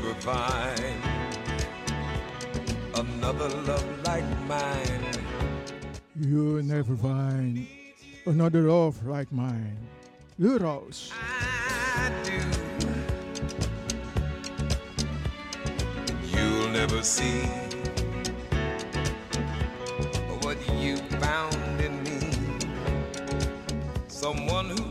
Never 0.00 0.14
find 0.20 1.02
another 2.94 3.48
love 3.66 3.84
like 4.04 4.24
mine. 4.46 5.04
You'll 6.14 6.62
never 6.62 6.94
find 6.94 7.66
another 8.24 8.62
love 8.62 9.04
like 9.04 9.32
mine. 9.32 9.76
De 10.38 10.56
Roos. 10.56 11.12
You'll 16.32 16.68
never 16.68 17.02
see 17.02 17.42
what 20.42 20.58
you 20.78 20.98
found 21.18 21.80
in 21.80 22.04
me. 22.04 22.20
Someone 24.06 24.70
who 24.70 24.87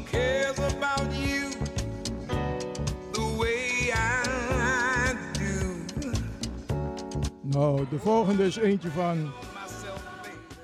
Nou, 7.58 7.86
de 7.90 8.00
volgende 8.00 8.46
is 8.46 8.56
eentje 8.56 8.90
van 8.90 9.32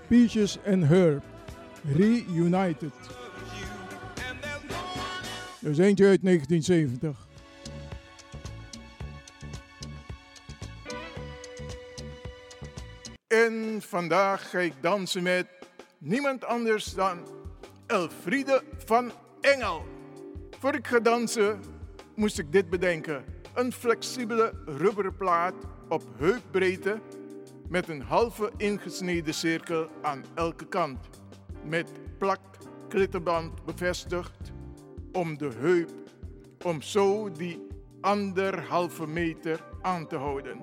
Peaches 0.08 0.58
and 0.68 0.84
Herb. 0.84 1.24
Reunited. 1.96 2.94
Dus 5.60 5.78
eentje 5.78 6.08
uit 6.08 6.22
1970. 6.24 7.28
En 13.28 13.82
vandaag 13.82 14.50
ga 14.50 14.60
ik 14.60 14.74
dansen 14.82 15.24
met 15.24 15.48
niemand 15.98 16.46
anders 16.46 16.94
dan 16.94 17.28
Elfriede 17.86 18.64
van 18.86 19.12
Engel. 19.41 19.86
Voor 20.60 20.76
ik 20.76 20.88
ga 20.88 21.00
dansen 21.00 21.60
moest 22.16 22.39
ik 22.39 22.52
dit 22.52 22.70
bedenken. 22.70 23.24
Een 23.54 23.72
flexibele 23.72 24.54
rubberen 24.66 25.18
plaat 25.18 25.54
op 25.88 26.03
heupbreedte 26.17 27.01
met 27.69 27.89
een 27.89 28.01
halve 28.01 28.51
ingesneden 28.57 29.34
cirkel 29.34 29.88
aan 30.01 30.23
elke 30.34 30.65
kant. 30.65 31.09
Met 31.65 31.91
plak 32.17 32.39
klittenband 32.88 33.65
bevestigd 33.65 34.51
om 35.11 35.38
de 35.38 35.49
heup, 35.57 35.89
om 36.63 36.81
zo 36.81 37.31
die 37.31 37.67
anderhalve 38.01 39.07
meter 39.07 39.63
aan 39.81 40.07
te 40.07 40.15
houden. 40.15 40.61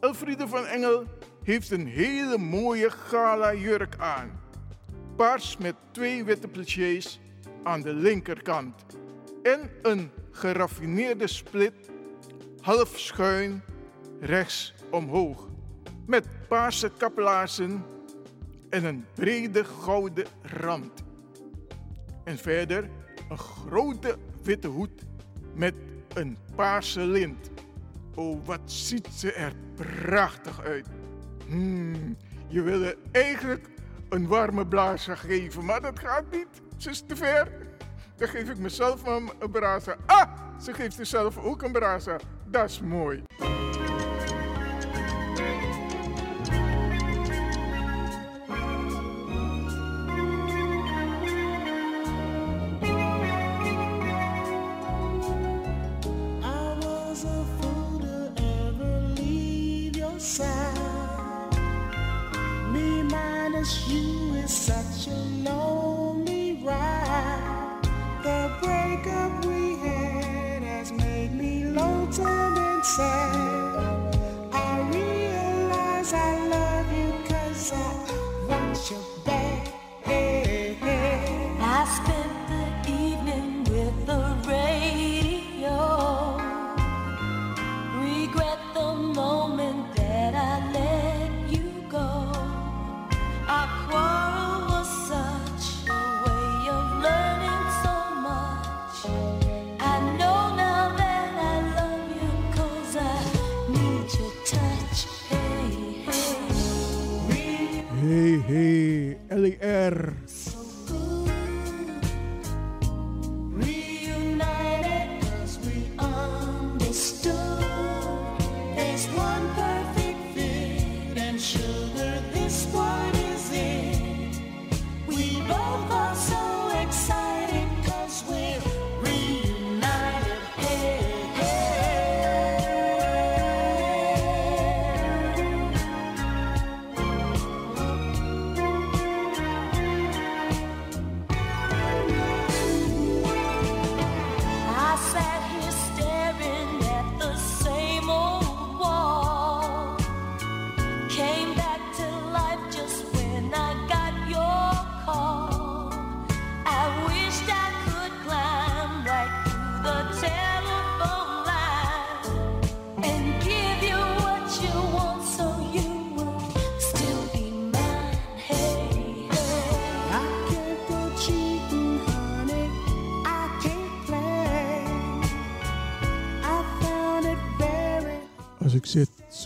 Elfriede 0.00 0.48
van 0.48 0.66
Engel 0.66 1.04
heeft 1.42 1.70
een 1.70 1.86
hele 1.86 2.38
mooie 2.38 2.90
gala 2.90 3.54
jurk 3.54 3.94
aan. 3.98 4.40
Paars 5.16 5.56
met 5.56 5.74
twee 5.90 6.24
witte 6.24 6.48
plichés 6.48 7.20
aan 7.62 7.82
de 7.82 7.94
linkerkant. 7.94 8.86
En 9.42 9.70
een 9.82 10.10
geraffineerde 10.30 11.26
split 11.26 11.90
half 12.60 12.98
schuin 12.98 13.62
rechts 14.20 14.74
omhoog. 14.90 15.48
Met 16.06 16.26
paarse 16.48 16.90
kaplaarzen 16.96 17.84
en 18.70 18.84
een 18.84 19.04
brede 19.14 19.64
gouden 19.64 20.26
rand. 20.42 21.04
En 22.24 22.38
verder 22.38 22.88
een 23.28 23.38
grote 23.38 24.16
witte 24.42 24.68
hoed 24.68 25.02
met 25.54 25.74
een 26.14 26.36
paarse 26.54 27.00
lint. 27.00 27.50
Oh, 28.14 28.44
wat 28.44 28.60
ziet 28.64 29.06
ze 29.06 29.32
er 29.32 29.52
prachtig 29.74 30.62
uit. 30.62 30.86
Hmm, 31.46 32.16
je 32.48 32.62
wil 32.62 32.82
er 32.82 32.96
eigenlijk 33.12 33.68
een 34.08 34.26
warme 34.26 34.66
blazer 34.66 35.16
geven, 35.16 35.64
maar 35.64 35.80
dat 35.80 35.98
gaat 35.98 36.30
niet. 36.30 36.48
Ze 36.76 36.90
is 36.90 37.02
te 37.06 37.16
ver. 37.16 37.48
Dan 38.16 38.28
geef 38.28 38.50
ik 38.50 38.58
mezelf 38.58 39.06
een 39.06 39.50
brasa. 39.50 39.96
Ah, 40.06 40.30
ze 40.62 40.72
geeft 40.72 40.94
zichzelf 40.94 41.38
ook 41.38 41.62
een 41.62 41.72
brasa. 41.72 42.16
Dat 42.46 42.70
is 42.70 42.80
mooi. 42.80 43.22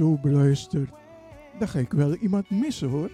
Zo 0.03 0.19
beluister, 0.19 0.89
dan 1.59 1.69
ga 1.69 1.79
ik 1.79 1.93
wel 1.93 2.15
iemand 2.15 2.51
missen 2.51 2.89
hoor. 2.89 3.11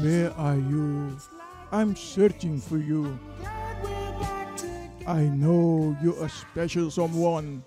Where 0.00 0.30
are 0.30 0.58
you? 0.68 1.16
I'm 1.72 1.94
searching 1.96 2.62
for 2.62 2.78
you. 2.78 3.06
I 5.06 5.28
know 5.28 5.96
you're 6.02 6.24
a 6.24 6.28
special 6.28 6.90
someone. 6.90 7.62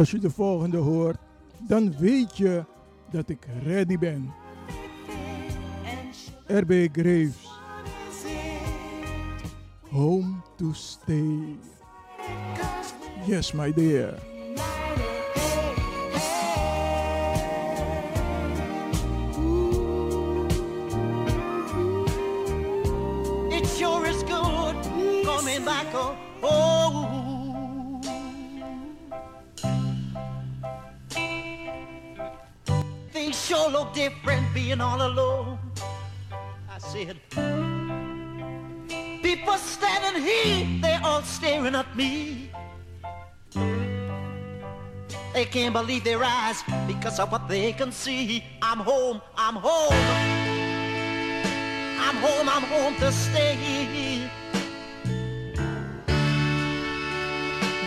Als 0.00 0.10
je 0.10 0.18
de 0.18 0.30
volgende 0.30 0.76
hoort, 0.76 1.18
dan 1.68 1.96
weet 1.98 2.36
je 2.36 2.64
dat 3.10 3.28
ik 3.28 3.46
ready 3.62 3.98
ben. 3.98 4.32
RB 6.46 6.88
Graves. 6.92 7.48
Home 9.90 10.34
to 10.56 10.72
stay. 10.72 11.58
Yes, 13.26 13.52
my 13.52 13.72
dear. 13.72 14.29
Different 33.92 34.52
being 34.54 34.80
all 34.80 35.02
alone. 35.02 35.58
I 36.68 36.78
said, 36.78 37.16
people 39.22 39.56
standing 39.56 40.22
here, 40.22 40.66
they 40.80 40.94
all 41.02 41.22
staring 41.22 41.74
at 41.74 41.96
me. 41.96 42.50
They 45.32 45.44
can't 45.44 45.72
believe 45.72 46.04
their 46.04 46.22
eyes 46.24 46.62
because 46.86 47.20
of 47.20 47.30
what 47.30 47.48
they 47.48 47.72
can 47.72 47.92
see. 47.92 48.42
I'm 48.60 48.78
home, 48.78 49.20
I'm 49.36 49.54
home. 49.54 49.92
I'm 52.00 52.16
home, 52.16 52.48
I'm 52.48 52.62
home 52.62 52.96
to 52.96 53.12
stay. 53.12 54.28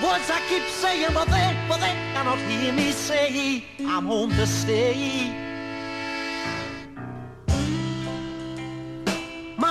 Words 0.04 0.30
I 0.30 0.42
keep 0.50 0.64
saying, 0.64 1.14
but 1.14 1.28
they, 1.28 1.58
but 1.68 1.80
they 1.80 1.94
cannot 2.14 2.38
hear 2.40 2.74
me 2.74 2.92
say, 2.92 3.64
I'm 3.80 4.06
home 4.06 4.32
to 4.32 4.48
stay. 4.48 5.43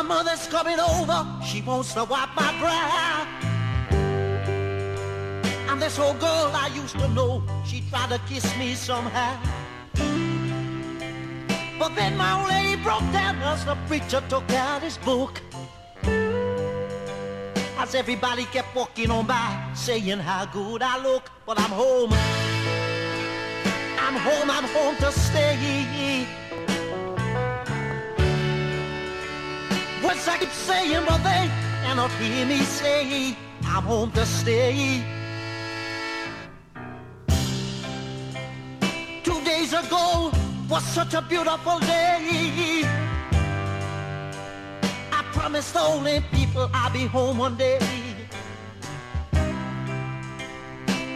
My 0.02 0.08
mother's 0.08 0.48
coming 0.48 0.80
over, 0.80 1.24
she 1.46 1.60
wants 1.62 1.94
to 1.94 2.02
wipe 2.02 2.34
my 2.34 2.58
brow. 2.58 3.24
And 5.70 5.80
this 5.80 5.96
old 5.96 6.18
girl 6.18 6.50
I 6.52 6.72
used 6.74 6.98
to 6.98 7.06
know, 7.10 7.40
she 7.64 7.82
tried 7.88 8.10
to 8.10 8.18
kiss 8.28 8.44
me 8.58 8.74
somehow. 8.74 9.38
But 11.78 11.94
then 11.94 12.16
my 12.16 12.40
old 12.40 12.48
lady 12.50 12.82
broke 12.82 13.06
down 13.12 13.38
as 13.42 13.64
the 13.64 13.76
preacher 13.86 14.20
took 14.28 14.50
out 14.50 14.82
his 14.82 14.98
book. 14.98 15.40
As 17.78 17.94
everybody 17.94 18.46
kept 18.46 18.74
walking 18.74 19.12
on 19.12 19.24
by, 19.24 19.70
saying 19.76 20.18
how 20.18 20.46
good 20.46 20.82
I 20.82 21.00
look. 21.00 21.30
But 21.46 21.60
I'm 21.60 21.70
home. 21.70 22.12
I'm 24.00 24.16
home, 24.16 24.50
I'm 24.50 24.64
home 24.64 24.96
to 24.96 25.12
stay. 25.12 26.41
Words 30.12 30.28
I 30.28 30.36
keep 30.36 30.50
saying, 30.50 31.04
but 31.08 31.22
they 31.22 31.48
cannot 31.82 32.10
hear 32.20 32.44
me 32.44 32.58
say, 32.58 33.34
I 33.64 33.82
want 33.88 34.14
to 34.14 34.26
stay. 34.26 35.02
Two 39.24 39.40
days 39.42 39.72
ago 39.72 40.30
was 40.68 40.84
such 40.84 41.14
a 41.14 41.22
beautiful 41.22 41.78
day. 41.78 42.82
I 45.10 45.22
promised 45.32 45.74
only 45.76 46.20
people 46.30 46.68
I'd 46.74 46.92
be 46.92 47.06
home 47.06 47.38
one 47.38 47.56
day. 47.56 47.78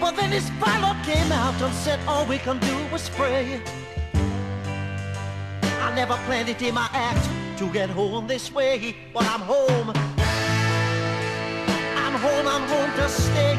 But 0.00 0.16
then 0.16 0.30
this 0.30 0.48
pilot 0.58 0.96
came 1.04 1.30
out 1.32 1.60
and 1.60 1.74
said 1.74 2.00
all 2.08 2.24
we 2.24 2.38
can 2.38 2.58
do 2.60 2.76
is 2.94 3.10
pray. 3.10 3.60
I 5.82 5.94
never 5.94 6.16
planned 6.24 6.48
it 6.48 6.62
in 6.62 6.72
my 6.72 6.88
act 6.94 7.45
to 7.56 7.72
get 7.72 7.88
home 7.88 8.26
this 8.26 8.52
way, 8.52 8.94
but 9.14 9.24
I'm 9.24 9.40
home. 9.40 9.90
I'm 11.96 12.14
home, 12.20 12.46
I'm 12.46 12.68
home 12.68 12.92
to 12.96 13.08
stay. 13.08 13.56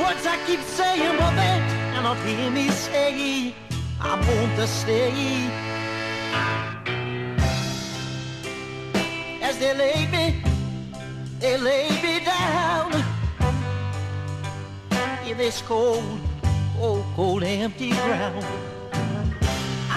Words 0.00 0.26
I 0.26 0.36
keep 0.46 0.60
saying, 0.60 1.16
but 1.18 1.30
they 1.36 1.56
cannot 1.94 2.16
hear 2.26 2.50
me 2.50 2.68
say, 2.70 3.54
I'm 4.00 4.22
home 4.24 4.56
to 4.56 4.66
stay. 4.66 5.12
As 9.40 9.56
they 9.58 9.72
lay 9.72 10.06
me, 10.10 10.42
they 11.38 11.56
lay 11.58 11.90
me 12.02 12.24
down 12.24 12.92
in 15.24 15.36
this 15.36 15.62
cold, 15.62 16.02
cold, 16.76 17.04
cold, 17.14 17.44
empty 17.44 17.90
ground. 17.90 18.73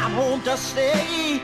I'm 0.08 0.14
home 0.14 0.42
to 0.44 0.56
stay. 0.56 1.42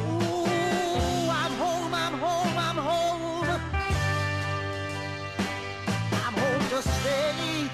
Ooh, 0.00 1.30
I'm 1.30 1.52
home, 1.52 1.94
I'm 1.94 2.14
home, 2.18 2.58
I'm 2.58 2.76
home. 2.76 3.60
I'm 6.26 6.34
home 6.34 6.68
to 6.68 6.82
stay. 6.82 7.70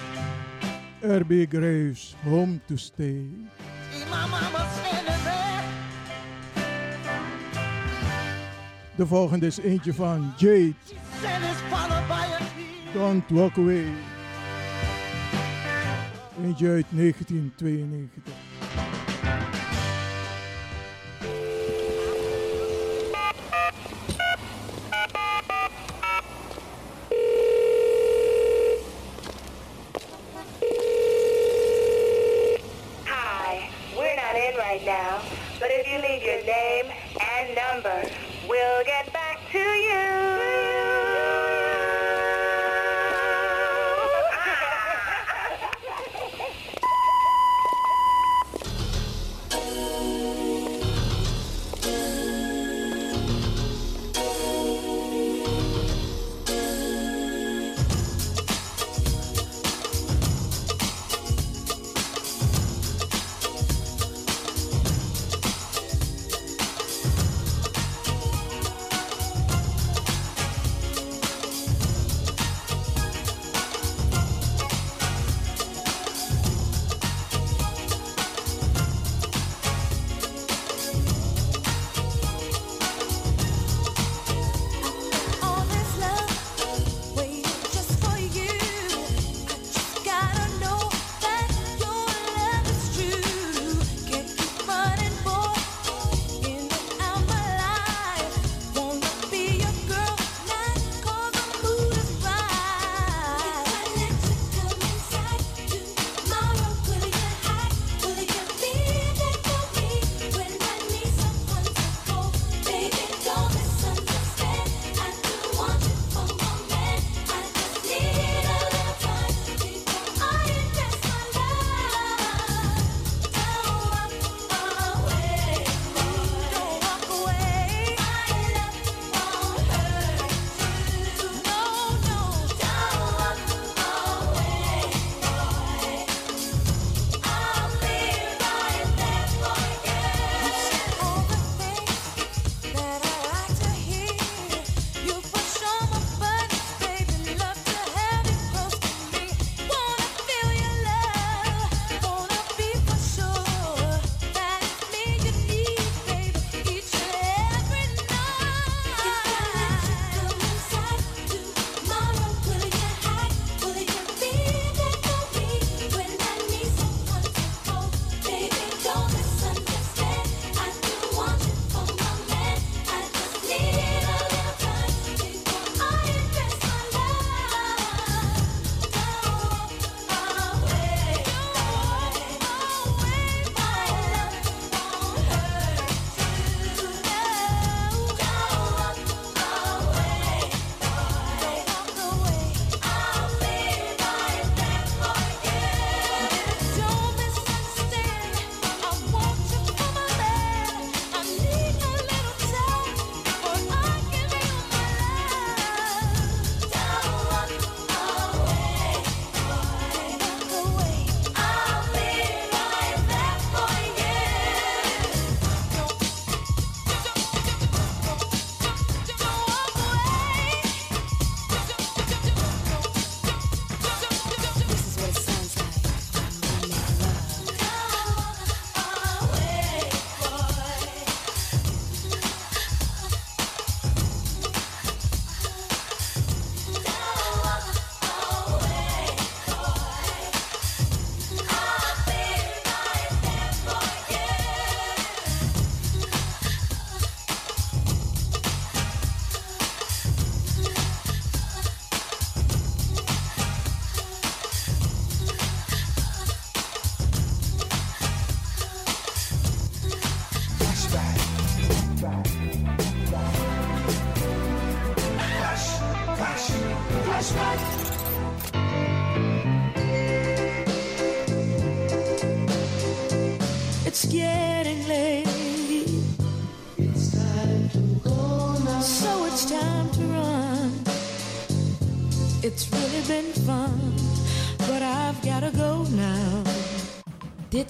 RB 1.01 1.49
Graves, 1.49 2.15
Home 2.25 2.61
to 2.67 2.77
Stay. 2.77 3.25
See 3.91 4.05
my 4.05 4.27
mama 4.27 4.69
standing 4.77 5.23
there. 5.23 5.63
De 8.95 9.05
volgende 9.05 9.45
is 9.45 9.59
eentje 9.59 9.93
van 9.93 10.33
Jade. 10.37 10.75
Don't 12.93 13.29
Walk 13.29 13.57
Away. 13.57 13.87
Eentje 16.43 16.67
uit 16.69 16.85
1992. 16.89 18.33
Hi, 33.05 33.69
we're 33.97 34.15
not 34.15 34.35
in 34.35 34.55
right 34.57 34.83
now, 34.85 35.21
but 35.59 35.69
if 35.71 35.87
you 35.87 35.97
leave 35.99 36.23
your 36.23 36.43
name 36.45 36.87
and 37.19 37.55
number, 37.55 37.99
we'll 38.47 38.83
get 38.85 38.98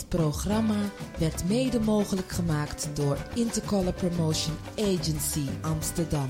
programma 0.09 0.75
werd 1.17 1.47
mede 1.47 1.79
mogelijk 1.79 2.29
gemaakt 2.29 2.89
door 2.93 3.17
Intercolor 3.33 3.93
Promotion 3.93 4.55
Agency 4.77 5.45
Amsterdam. 5.61 6.27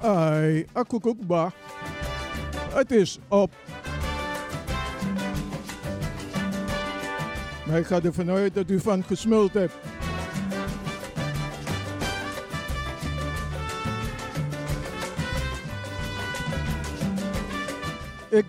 Ai, 0.00 0.66
akukukba. 0.72 1.52
Het 2.72 2.90
is 2.90 3.18
op. 3.28 3.50
Maar 7.66 7.78
ik 7.78 7.86
ga 7.86 8.02
ervan 8.02 8.30
uit 8.30 8.54
dat 8.54 8.70
u 8.70 8.80
van 8.80 9.02
gesmuld 9.04 9.52
hebt. 9.52 9.74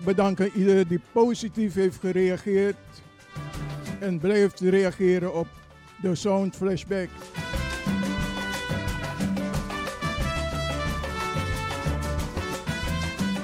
Ik 0.01 0.07
bedank 0.07 0.39
iedereen 0.39 0.87
die 0.87 1.01
positief 1.11 1.73
heeft 1.73 1.99
gereageerd 1.99 2.75
en 3.99 4.19
blijft 4.19 4.59
reageren 4.59 5.33
op 5.33 5.47
de 6.01 6.15
Sound 6.15 6.55
Flashback. 6.55 7.09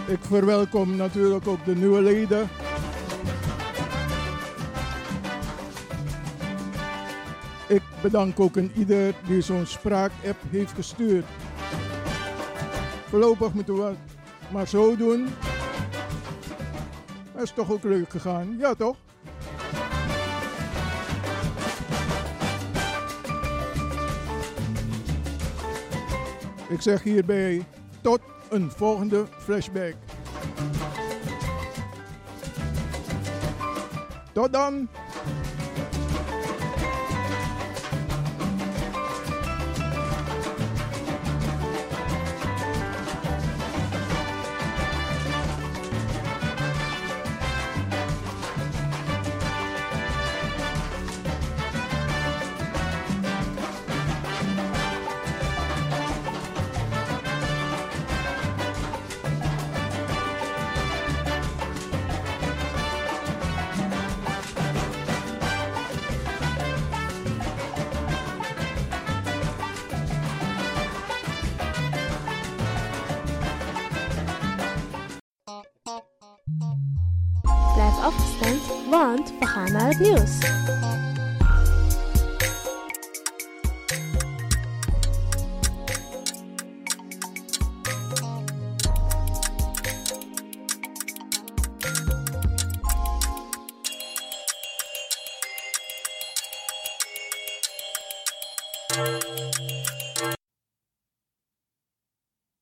Ik 0.07 0.19
verwelkom 0.21 0.95
natuurlijk 0.95 1.47
ook 1.47 1.65
de 1.65 1.75
nieuwe 1.75 2.01
leden. 2.01 2.49
Ik 7.67 7.81
bedank 8.01 8.39
ook 8.39 8.55
een 8.55 8.71
ieder 8.75 9.13
die 9.27 9.41
zo'n 9.41 9.65
spraakapp 9.65 10.37
heeft 10.49 10.73
gestuurd. 10.73 11.25
Voorlopig 13.09 13.53
moeten 13.53 13.75
we 13.75 13.83
het 13.83 13.97
maar 14.51 14.67
zo 14.67 14.95
doen. 14.95 15.27
Dat 17.37 17.45
is 17.45 17.51
toch 17.51 17.71
ook 17.71 17.83
leuk 17.83 18.09
gegaan, 18.09 18.57
ja 18.59 18.73
toch? 18.73 18.95
Ik 26.69 26.81
zeg 26.81 27.03
hierbij 27.03 27.65
tot 28.01 28.19
een 28.49 28.71
volgende 28.71 29.25
flashback. 29.37 29.93
Tot 34.33 34.53
dan! 34.53 34.89